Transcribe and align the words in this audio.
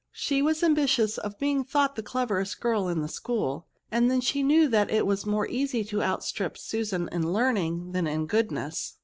She 0.11 0.41
was 0.41 0.61
ambi 0.61 0.85
tious 0.85 1.19
of 1.19 1.37
being 1.37 1.63
thought 1.63 1.95
the 1.95 2.01
cleverest 2.01 2.59
girl 2.59 2.87
in 2.87 3.01
the 3.01 3.07
school; 3.07 3.67
and 3.91 4.09
then 4.09 4.19
she 4.19 4.41
knew 4.41 4.67
that 4.67 4.89
it 4.89 5.05
was 5.05 5.27
more 5.27 5.47
easy 5.47 5.83
to 5.83 6.01
outstrip 6.01 6.57
Susan 6.57 7.07
in 7.11 7.31
learning 7.31 7.91
than 7.91 8.07
in 8.07 8.25
goodness. 8.25 8.97